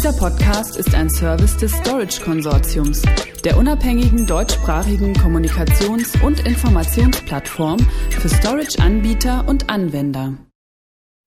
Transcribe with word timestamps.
Dieser 0.00 0.14
Podcast 0.14 0.78
ist 0.78 0.94
ein 0.94 1.10
Service 1.10 1.58
des 1.58 1.72
Storage 1.72 2.22
Konsortiums, 2.22 3.02
der 3.44 3.58
unabhängigen 3.58 4.26
deutschsprachigen 4.26 5.12
Kommunikations- 5.12 6.18
und 6.22 6.40
Informationsplattform 6.46 7.78
für 8.08 8.30
Storage-Anbieter 8.30 9.46
und 9.46 9.68
Anwender. 9.68 10.38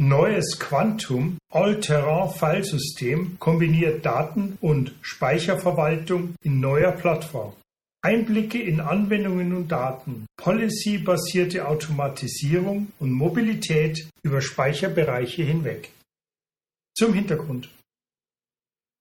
Neues 0.00 0.58
Quantum 0.58 1.36
All-Terrain-Filesystem 1.52 3.36
kombiniert 3.38 4.06
Daten- 4.06 4.56
und 4.62 4.94
Speicherverwaltung 5.02 6.34
in 6.42 6.60
neuer 6.60 6.92
Plattform. 6.92 7.52
Einblicke 8.00 8.62
in 8.62 8.80
Anwendungen 8.80 9.54
und 9.54 9.70
Daten, 9.70 10.24
Policy-basierte 10.38 11.68
Automatisierung 11.68 12.92
und 12.98 13.12
Mobilität 13.12 14.08
über 14.22 14.40
Speicherbereiche 14.40 15.42
hinweg. 15.42 15.90
Zum 16.96 17.12
Hintergrund. 17.12 17.68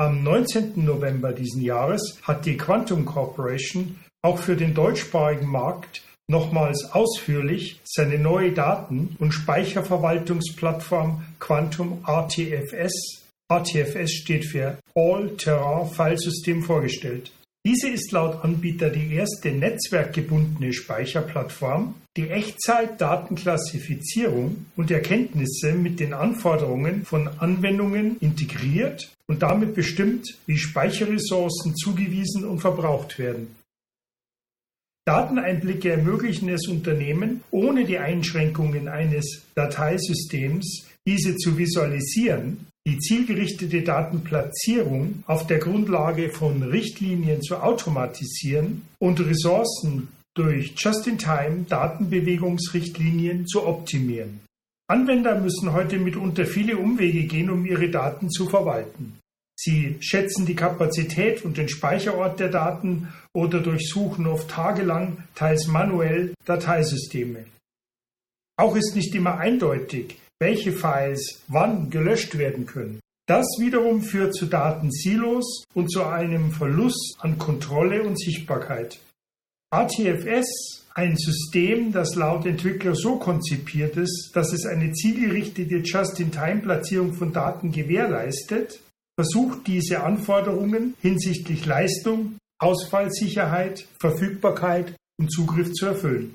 Am 0.00 0.22
19. 0.24 0.82
November 0.82 1.34
diesen 1.34 1.60
Jahres 1.60 2.16
hat 2.22 2.46
die 2.46 2.56
Quantum 2.56 3.04
Corporation 3.04 4.00
auch 4.22 4.38
für 4.38 4.56
den 4.56 4.72
deutschsprachigen 4.72 5.46
Markt 5.46 6.00
nochmals 6.26 6.90
ausführlich 6.92 7.82
seine 7.84 8.18
neue 8.18 8.52
Daten- 8.52 9.14
und 9.18 9.32
Speicherverwaltungsplattform 9.32 11.22
Quantum 11.38 12.02
RTFS, 12.06 13.26
RTFS 13.52 14.10
steht 14.10 14.46
für 14.46 14.78
All-Terrain 14.94 15.90
Filesystem 15.90 16.62
vorgestellt. 16.62 17.30
Diese 17.66 17.90
ist 17.90 18.12
laut 18.12 18.42
Anbieter 18.42 18.88
die 18.88 19.12
erste 19.12 19.52
netzwerkgebundene 19.52 20.72
Speicherplattform, 20.72 21.94
die 22.16 22.30
Echtzeit-Datenklassifizierung 22.30 24.64
und 24.76 24.90
Erkenntnisse 24.90 25.74
mit 25.74 26.00
den 26.00 26.14
Anforderungen 26.14 27.04
von 27.04 27.28
Anwendungen 27.28 28.16
integriert 28.20 29.14
und 29.26 29.42
damit 29.42 29.74
bestimmt, 29.74 30.38
wie 30.46 30.56
Speicherressourcen 30.56 31.76
zugewiesen 31.76 32.46
und 32.46 32.60
verbraucht 32.60 33.18
werden. 33.18 33.54
Dateneinblicke 35.06 35.90
ermöglichen 35.90 36.48
es 36.48 36.66
Unternehmen, 36.66 37.42
ohne 37.50 37.84
die 37.84 37.98
Einschränkungen 37.98 38.88
eines 38.88 39.42
Dateisystems 39.54 40.86
diese 41.06 41.36
zu 41.36 41.58
visualisieren 41.58 42.69
die 42.86 42.98
zielgerichtete 42.98 43.82
Datenplatzierung 43.82 45.22
auf 45.26 45.46
der 45.46 45.58
Grundlage 45.58 46.30
von 46.30 46.62
Richtlinien 46.62 47.42
zu 47.42 47.56
automatisieren 47.56 48.86
und 48.98 49.20
Ressourcen 49.20 50.08
durch 50.34 50.72
Just-in-Time-Datenbewegungsrichtlinien 50.76 53.46
zu 53.46 53.66
optimieren. 53.66 54.40
Anwender 54.88 55.38
müssen 55.38 55.72
heute 55.72 55.98
mitunter 55.98 56.46
viele 56.46 56.78
Umwege 56.78 57.24
gehen, 57.24 57.50
um 57.50 57.66
ihre 57.66 57.90
Daten 57.90 58.30
zu 58.30 58.48
verwalten. 58.48 59.18
Sie 59.56 59.96
schätzen 60.00 60.46
die 60.46 60.56
Kapazität 60.56 61.44
und 61.44 61.58
den 61.58 61.68
Speicherort 61.68 62.40
der 62.40 62.48
Daten 62.48 63.08
oder 63.34 63.60
durchsuchen 63.60 64.26
oft 64.26 64.50
tagelang, 64.50 65.24
teils 65.34 65.66
manuell, 65.66 66.32
Dateisysteme. 66.46 67.44
Auch 68.56 68.74
ist 68.74 68.96
nicht 68.96 69.14
immer 69.14 69.36
eindeutig, 69.38 70.16
welche 70.40 70.72
Files 70.72 71.42
wann 71.48 71.90
gelöscht 71.90 72.36
werden 72.38 72.66
können. 72.66 73.00
Das 73.28 73.46
wiederum 73.58 74.02
führt 74.02 74.34
zu 74.34 74.46
Datensilos 74.46 75.64
und 75.74 75.88
zu 75.90 76.04
einem 76.04 76.50
Verlust 76.50 77.16
an 77.20 77.38
Kontrolle 77.38 78.02
und 78.02 78.18
Sichtbarkeit. 78.18 78.98
ATFS, 79.72 80.86
ein 80.94 81.16
System, 81.16 81.92
das 81.92 82.16
laut 82.16 82.44
Entwickler 82.44 82.96
so 82.96 83.16
konzipiert 83.16 83.96
ist, 83.96 84.32
dass 84.34 84.52
es 84.52 84.66
eine 84.66 84.92
zielgerichtete 84.92 85.76
Just-in-Time-Platzierung 85.76 87.12
von 87.12 87.32
Daten 87.32 87.70
gewährleistet, 87.70 88.80
versucht 89.16 89.66
diese 89.68 90.02
Anforderungen 90.02 90.94
hinsichtlich 91.00 91.66
Leistung, 91.66 92.36
Ausfallsicherheit, 92.58 93.86
Verfügbarkeit 94.00 94.96
und 95.20 95.30
Zugriff 95.30 95.72
zu 95.72 95.86
erfüllen. 95.86 96.34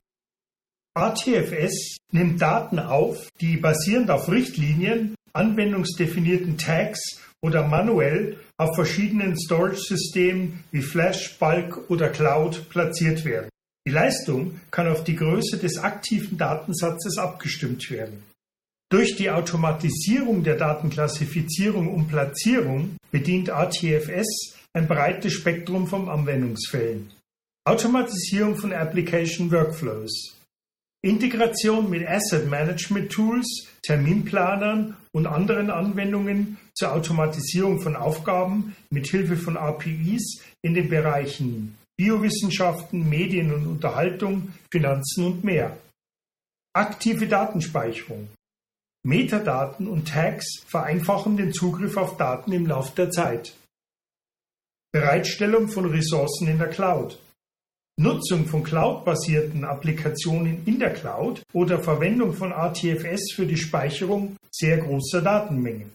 ATFS 0.98 1.98
nimmt 2.14 2.42
Daten 2.42 2.80
auf, 2.80 3.28
die 3.42 3.58
basierend 3.58 4.10
auf 4.10 4.30
Richtlinien, 4.30 5.16
anwendungsdefinierten 5.34 6.58
Tags 6.58 7.20
oder 7.42 7.68
manuell 7.68 8.38
auf 8.58 8.76
verschiedenen 8.76 9.38
Storage-Systemen 9.38 10.64
wie 10.72 10.82
Flash, 10.82 11.38
Bulk 11.38 11.90
oder 11.90 12.08
Cloud 12.08 12.70
platziert 12.70 13.26
werden. 13.26 13.50
Die 13.86 13.92
Leistung 13.92 14.62
kann 14.72 14.88
auf 14.88 15.04
die 15.04 15.18
Größe 15.18 15.58
des 15.58 15.78
aktiven 15.80 16.38
Datensatzes 16.38 17.18
abgestimmt 17.18 17.92
werden. 17.92 18.24
Durch 18.90 19.18
die 19.18 19.30
Automatisierung 19.30 20.46
der 20.46 20.56
Datenklassifizierung 20.56 21.94
und 21.94 22.08
Platzierung 22.08 22.96
bedient 23.12 23.50
ATFS 23.50 24.56
ein 24.72 24.88
breites 24.88 25.34
Spektrum 25.34 25.88
von 25.88 26.08
Anwendungsfällen. 26.08 27.12
Automatisierung 27.68 28.56
von 28.56 28.72
Application 28.72 29.52
Workflows, 29.52 30.36
Integration 31.06 31.88
mit 31.90 32.08
Asset 32.08 32.50
Management 32.50 33.12
Tools, 33.12 33.68
Terminplanern 33.84 34.98
und 35.12 35.28
anderen 35.28 35.70
Anwendungen 35.70 36.58
zur 36.74 36.94
Automatisierung 36.94 37.80
von 37.80 37.96
Aufgaben 37.96 38.76
mit 38.90 39.08
Hilfe 39.08 39.38
von 39.38 39.56
APIs 39.56 40.42
in 40.64 40.74
den 40.74 40.90
Bereichen 40.90 41.78
Biowissenschaften, 41.98 43.08
Medien 43.08 43.54
und 43.54 43.68
Unterhaltung, 43.68 44.54
Finanzen 44.72 45.26
und 45.26 45.44
mehr. 45.44 45.78
Aktive 46.74 47.28
Datenspeicherung. 47.28 48.28
Metadaten 49.06 49.88
und 49.88 50.08
Tags 50.08 50.64
vereinfachen 50.66 51.38
den 51.38 51.54
Zugriff 51.54 51.96
auf 51.96 52.18
Daten 52.18 52.52
im 52.52 52.66
Laufe 52.66 52.96
der 52.96 53.12
Zeit. 53.12 53.56
Bereitstellung 54.92 55.68
von 55.68 55.86
Ressourcen 55.86 56.48
in 56.48 56.58
der 56.58 56.70
Cloud. 56.70 57.20
Nutzung 57.98 58.46
von 58.46 58.62
cloud-basierten 58.62 59.64
Applikationen 59.64 60.64
in 60.66 60.80
der 60.80 60.92
Cloud 60.92 61.42
oder 61.54 61.80
Verwendung 61.80 62.34
von 62.34 62.52
RTFS 62.52 63.32
für 63.34 63.46
die 63.46 63.56
Speicherung 63.56 64.36
sehr 64.52 64.80
großer 64.80 65.22
Datenmengen. 65.22 65.92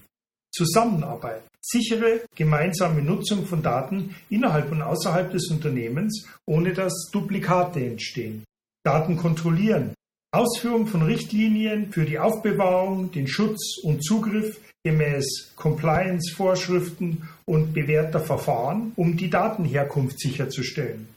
Zusammenarbeit. 0.50 1.42
Sichere 1.60 2.22
gemeinsame 2.34 3.02
Nutzung 3.02 3.44
von 3.44 3.62
Daten 3.62 4.14
innerhalb 4.30 4.72
und 4.72 4.80
außerhalb 4.80 5.30
des 5.30 5.50
Unternehmens, 5.50 6.26
ohne 6.46 6.72
dass 6.72 7.10
Duplikate 7.12 7.84
entstehen. 7.84 8.44
Daten 8.82 9.18
kontrollieren. 9.18 9.92
Ausführung 10.32 10.86
von 10.86 11.02
Richtlinien 11.02 11.92
für 11.92 12.06
die 12.06 12.18
Aufbewahrung, 12.18 13.12
den 13.12 13.28
Schutz 13.28 13.76
und 13.82 14.02
Zugriff 14.02 14.58
gemäß 14.84 15.52
Compliance-Vorschriften 15.54 17.28
und 17.44 17.74
bewährter 17.74 18.20
Verfahren, 18.20 18.92
um 18.96 19.18
die 19.18 19.28
Datenherkunft 19.28 20.18
sicherzustellen. 20.18 21.08